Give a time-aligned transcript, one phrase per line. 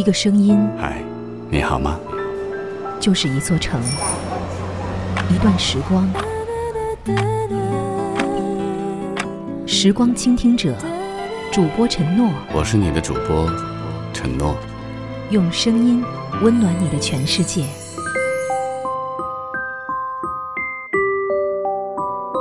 [0.00, 1.04] 一个声音，嗨，
[1.50, 2.00] 你好吗？
[2.98, 3.78] 就是一座城，
[5.28, 6.08] 一段时光。
[9.66, 10.74] 时光倾听者，
[11.52, 13.46] 主播陈诺，我是你的主播
[14.14, 14.56] 陈诺，
[15.28, 16.02] 用声音
[16.40, 17.66] 温暖你的全世界。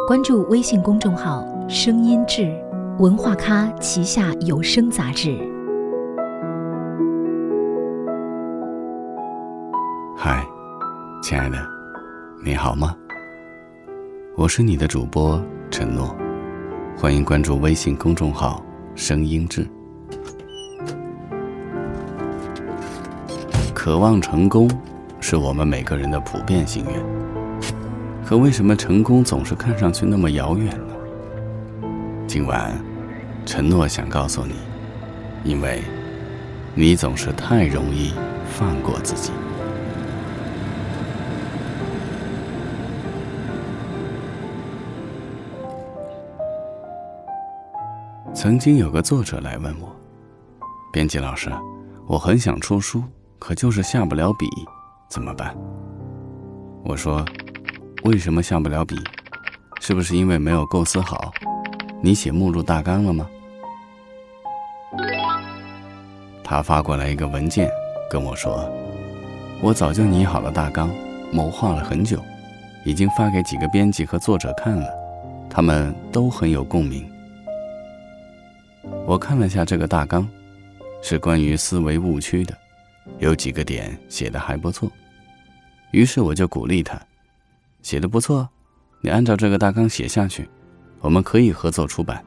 [0.07, 2.57] 关注微信公众号“声音志”，
[2.99, 5.37] 文化咖旗下有声杂志。
[11.29, 11.63] 亲爱的，
[12.43, 12.97] 你好吗？
[14.35, 16.17] 我是你的主播陈诺，
[16.97, 18.65] 欢迎关注微信公众号
[18.97, 19.69] “声音志”。
[23.75, 24.67] 渴望成功，
[25.19, 26.99] 是我们每个人的普遍心愿。
[28.25, 30.95] 可为什么成功总是看上去那么遥远呢？
[32.25, 32.73] 今晚，
[33.45, 34.55] 陈诺想告诉你，
[35.43, 35.83] 因为，
[36.73, 38.13] 你总是太容易
[38.47, 39.31] 放过自己。
[48.41, 49.93] 曾经有个作者来问我
[50.93, 51.51] ：“编辑老师，
[52.07, 53.03] 我很想出书，
[53.37, 54.47] 可就是下不了笔，
[55.09, 55.53] 怎么办？”
[56.85, 57.25] 我说
[58.05, 58.95] ：“为什么下不了笔？
[59.81, 61.33] 是不是因为没有构思好？
[62.01, 63.27] 你写目录大纲了吗？”
[66.41, 67.69] 他发过来一个文件，
[68.09, 68.71] 跟我说
[69.61, 70.89] ：“我早就拟好了大纲，
[71.29, 72.23] 谋划了很久，
[72.85, 74.87] 已经发给几个编辑和作者看了，
[75.49, 77.05] 他们都很有共鸣。”
[79.09, 80.29] 我看了下这个大纲，
[81.01, 82.55] 是关于思维误区的，
[83.17, 84.87] 有几个点写的还不错，
[85.89, 87.01] 于是我就鼓励他，
[87.81, 88.47] 写的不错，
[89.01, 90.47] 你按照这个大纲写下去，
[90.99, 92.23] 我们可以合作出版。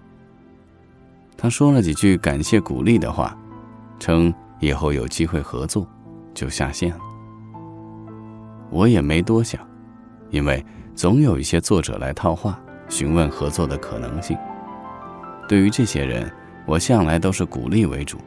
[1.37, 3.39] 他说了几句感谢鼓励的话，
[4.01, 5.87] 称以后有机会合作，
[6.35, 7.01] 就下线了。
[8.71, 9.65] 我也没多想，
[10.31, 10.67] 因为
[10.97, 14.37] 总有一些作者来套话，询问合作的可能性。
[15.49, 16.29] 对于这些人。
[16.67, 18.19] 我向来都是鼓励为主，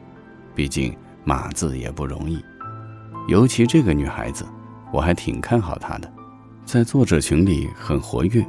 [0.54, 2.42] 毕竟码字也不容易。
[3.28, 4.44] 尤其这个女孩子，
[4.92, 6.12] 我还挺看好她的，
[6.64, 8.46] 在作者群里很活跃，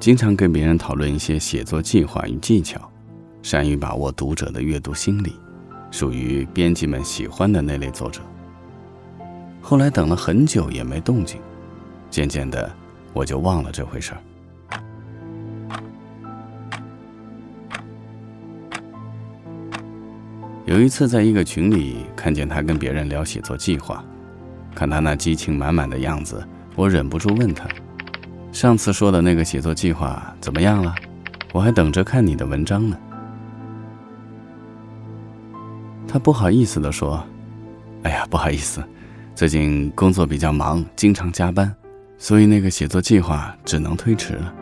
[0.00, 2.80] 经常跟别人讨论一些写作计划与技巧，
[3.42, 5.36] 善于把握读者的阅读心理，
[5.90, 8.20] 属于编辑们喜欢的那类作者。
[9.60, 11.40] 后来等了很久也没动静，
[12.10, 12.72] 渐渐的
[13.12, 14.20] 我就忘了这回事儿。
[20.66, 24.04] 有一次，在一个群里看见他跟别人聊写作计划，
[24.74, 26.44] 看他那激情满满的样子，
[26.74, 27.68] 我忍不住问他
[28.50, 30.92] ：“上次说的那个写作计划怎么样了？
[31.52, 32.98] 我还等着看你的文章呢。”
[36.08, 37.24] 他不好意思地说
[38.02, 38.82] ：“哎呀，不好意思，
[39.36, 41.72] 最近工作比较忙，经常加班，
[42.18, 44.52] 所以那个写作计划只能推迟了。”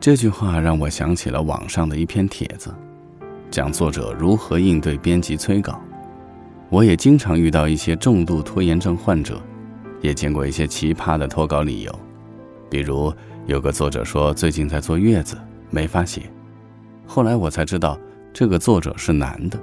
[0.00, 2.74] 这句话让我想起了网上的一篇帖子。
[3.50, 5.80] 讲作者如何应对编辑催稿，
[6.68, 9.42] 我也经常遇到一些重度拖延症患者，
[10.00, 11.92] 也见过一些奇葩的脱稿理由，
[12.70, 13.12] 比如
[13.46, 15.36] 有个作者说最近在坐月子
[15.68, 16.22] 没法写，
[17.06, 17.98] 后来我才知道
[18.32, 19.58] 这个作者是男的，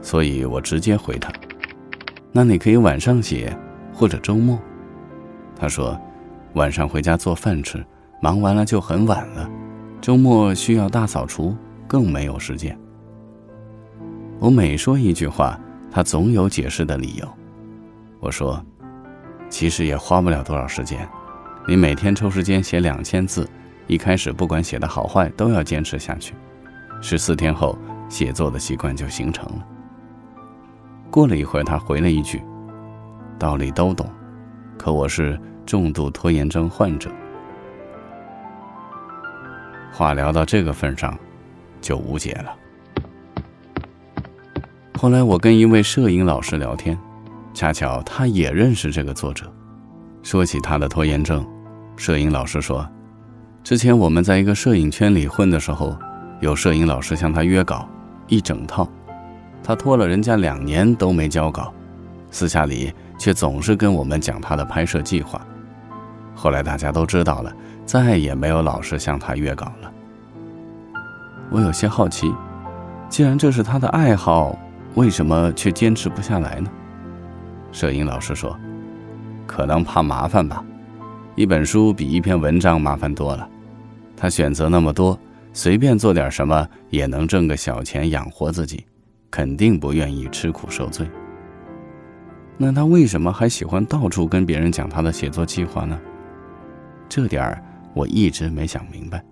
[0.00, 1.32] 所以我直接回他
[2.30, 3.52] ：“那你可以晚上写，
[3.92, 4.56] 或者周末。”
[5.58, 6.00] 他说
[6.54, 7.84] ：“晚上回家做饭吃，
[8.22, 9.50] 忙完了就很晚了，
[10.00, 11.52] 周末需要大扫除。”
[11.90, 12.78] 更没有时间。
[14.38, 15.58] 我每说一句话，
[15.90, 17.28] 他总有解释的理由。
[18.20, 18.64] 我说
[19.50, 21.08] ：“其实也花不了多少时间，
[21.66, 23.44] 你每天抽时间写两千字，
[23.88, 26.32] 一开始不管写的好坏都要坚持下去，
[27.02, 27.76] 十四天后
[28.08, 29.66] 写作的习惯就形成了。”
[31.10, 32.40] 过了一会儿，他回了一句
[33.36, 34.08] ：“道理都懂，
[34.78, 35.36] 可我是
[35.66, 37.10] 重度拖延症患者。”
[39.92, 41.18] 话聊到这个份上。
[41.80, 42.54] 就无解了。
[44.98, 46.98] 后来我跟一位摄影老师聊天，
[47.54, 49.50] 恰巧他也认识这个作者。
[50.22, 51.46] 说起他的拖延症，
[51.96, 52.86] 摄影老师说，
[53.64, 55.96] 之前我们在一个摄影圈里混的时候，
[56.40, 57.88] 有摄影老师向他约稿，
[58.28, 58.86] 一整套，
[59.62, 61.72] 他拖了人家两年都没交稿，
[62.30, 65.40] 私下里却总是跟我们讲他的拍摄计划。
[66.34, 67.50] 后来大家都知道了，
[67.86, 69.90] 再也没有老师向他约稿了。
[71.50, 72.32] 我有些好奇，
[73.08, 74.56] 既然这是他的爱好，
[74.94, 76.70] 为什么却坚持不下来呢？
[77.72, 78.56] 摄影老师说
[79.46, 80.64] ：“可能怕麻烦吧，
[81.34, 83.48] 一本书比一篇文章麻烦多了。
[84.16, 85.18] 他选择那么多，
[85.52, 88.86] 随便做点什么也能挣个小钱养活自己，
[89.30, 91.08] 肯定不愿意吃苦受罪。
[92.56, 95.98] 那他为什么还喜欢到处跟别人讲他的写作计划呢？
[97.08, 99.24] 这点儿我一直没想明白。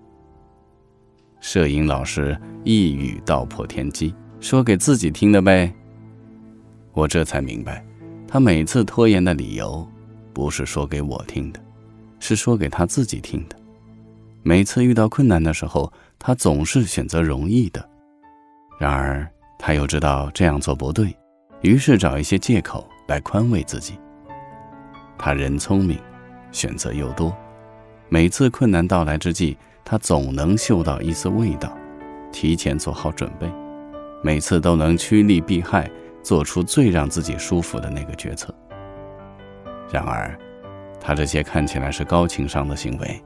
[1.40, 5.72] 摄影老师一语道破天机，说给自己听的呗。
[6.92, 7.84] 我这才明白，
[8.26, 9.86] 他每次拖延的理由，
[10.32, 11.60] 不是说给我听的，
[12.18, 13.56] 是说给他自己听的。
[14.42, 17.88] 每次遇到困难的时候，他总是选择容易的，
[18.78, 21.14] 然而他又知道这样做不对，
[21.60, 23.94] 于是找一些借口来宽慰自己。
[25.16, 25.98] 他人聪明，
[26.50, 27.36] 选择又多，
[28.08, 29.56] 每次困难到来之际。
[29.90, 31.74] 他总能嗅到一丝味道，
[32.30, 33.50] 提前做好准备，
[34.22, 35.90] 每次都能趋利避害，
[36.22, 38.54] 做出最让自己舒服的那个决策。
[39.90, 40.38] 然而，
[41.00, 43.18] 他这些看起来是高情商的行为，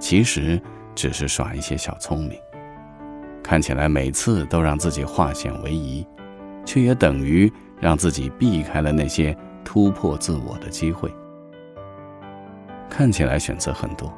[0.00, 0.60] 其实
[0.96, 2.36] 只是耍一些小聪明。
[3.40, 6.04] 看起来每次都让自己化险为夷，
[6.64, 7.48] 却也等于
[7.78, 11.08] 让自己避开了那些突破自我的机会。
[12.88, 14.12] 看起来选择很多。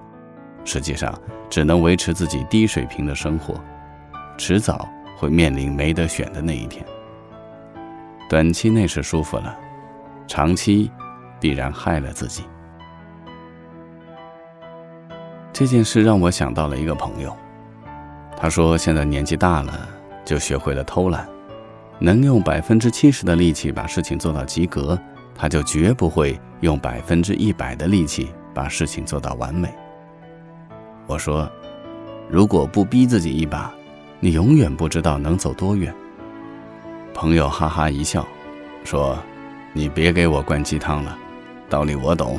[0.64, 1.12] 实际上，
[1.50, 3.60] 只能维持自己低水平的生活，
[4.38, 6.84] 迟早会面临没得选的那一天。
[8.28, 9.56] 短期内是舒服了，
[10.26, 10.90] 长期
[11.40, 12.44] 必然害了自己。
[15.52, 17.36] 这件事让我想到了一个朋友，
[18.36, 19.88] 他说现在年纪大了，
[20.24, 21.28] 就学会了偷懒，
[21.98, 24.98] 能用百分之七十的力气把事情做到及格，
[25.34, 29.68] 他就绝不会用百分之一百的力气把事情做到完美。
[31.06, 31.50] 我说
[32.30, 33.72] ：“如果不逼自己一把，
[34.20, 35.94] 你永远不知道能走多远。”
[37.12, 38.26] 朋友哈哈一笑，
[38.84, 39.18] 说
[39.74, 41.18] ：“你别给我灌鸡汤了，
[41.68, 42.38] 道理我懂，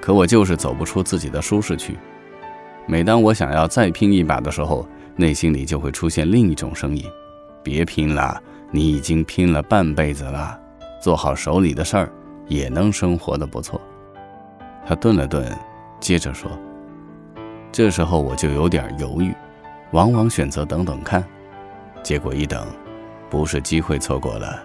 [0.00, 1.96] 可我就是走不出自己的舒适区。
[2.86, 4.86] 每当我想要再拼一把的时候，
[5.16, 7.04] 内心里就会出现另一种声音：
[7.62, 10.58] 别拼了，你已经拼了半辈子了，
[11.00, 12.12] 做好手里的事儿，
[12.48, 13.80] 也能生活的不错。”
[14.86, 15.56] 他顿了顿，
[16.00, 16.50] 接着说。
[17.72, 19.32] 这时候我就有点犹豫，
[19.92, 21.24] 往往选择等等看，
[22.02, 22.66] 结果一等，
[23.30, 24.60] 不是机会错过了，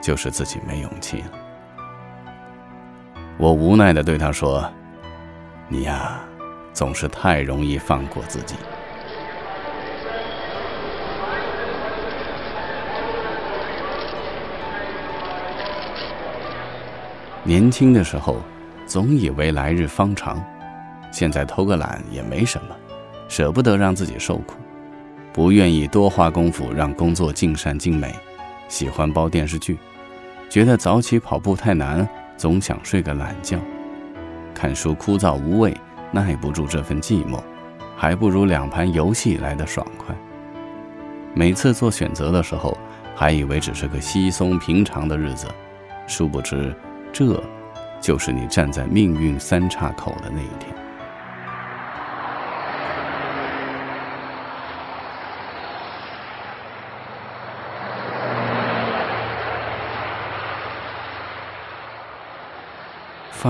[0.00, 1.26] 就是自己没勇气了。
[3.36, 4.68] 我无奈地对他说
[5.68, 6.20] ：“你呀，
[6.72, 8.54] 总是太容易放过自己。
[17.44, 18.38] 年轻的时候，
[18.86, 20.42] 总以为来日方长。”
[21.10, 22.76] 现在偷个懒也没什么，
[23.28, 24.54] 舍不得让自己受苦，
[25.32, 28.14] 不愿意多花功夫让工作尽善尽美，
[28.68, 29.78] 喜欢煲电视剧，
[30.48, 33.58] 觉得早起跑步太难，总想睡个懒觉，
[34.54, 35.76] 看书枯燥无味，
[36.10, 37.40] 耐不住这份寂寞，
[37.96, 40.14] 还不如两盘游戏来的爽快。
[41.34, 42.76] 每次做选择的时候，
[43.14, 45.46] 还以为只是个稀松平常的日子，
[46.06, 46.74] 殊不知，
[47.12, 47.42] 这，
[48.00, 50.74] 就是你站在命运三岔口的那一天。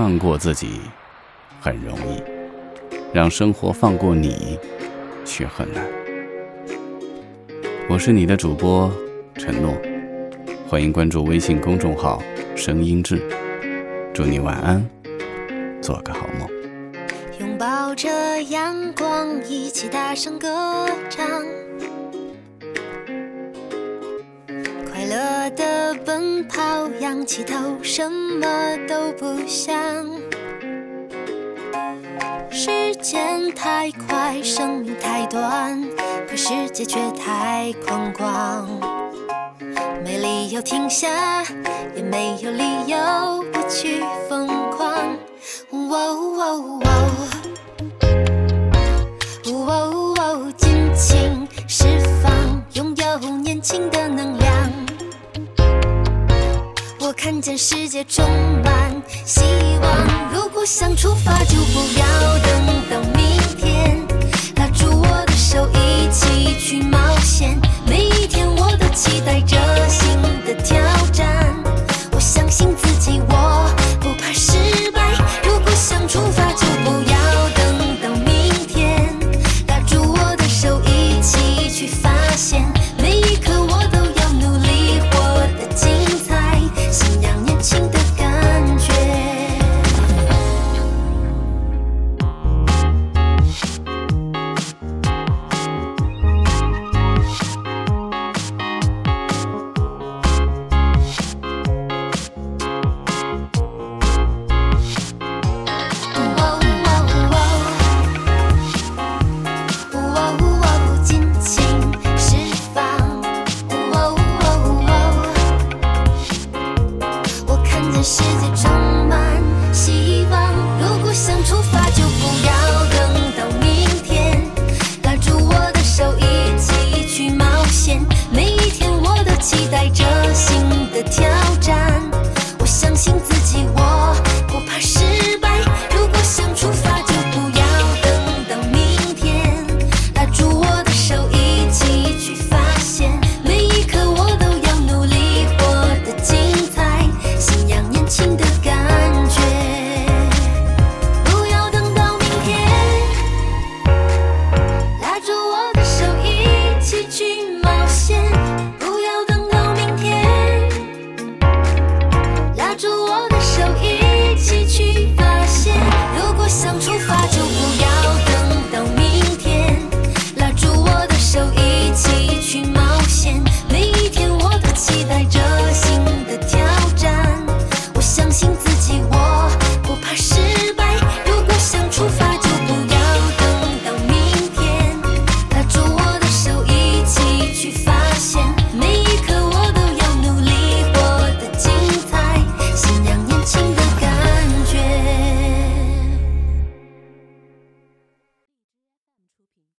[0.01, 0.79] 放过自己
[1.59, 2.23] 很容易，
[3.11, 4.57] 让生活放过你
[5.25, 5.85] 却很难。
[7.89, 8.89] 我是你的主播
[9.35, 9.75] 承诺，
[10.69, 12.23] 欢迎关注微信公众号
[12.55, 13.21] “声音志”，
[14.15, 14.89] 祝你晚安，
[15.81, 16.49] 做个好梦。
[17.41, 21.27] 拥抱着阳光，一起大声歌唱。
[25.93, 28.47] 奔跑，仰起头，什么
[28.87, 29.75] 都不想。
[32.51, 35.81] 时间太快，生命太短，
[36.27, 38.65] 可世界却太空旷。
[40.03, 41.43] 没理由停下，
[41.95, 45.17] 也没有理由不去疯狂。
[57.59, 58.25] 世界充
[58.63, 59.41] 满希
[59.81, 62.05] 望，如果想出发，就不要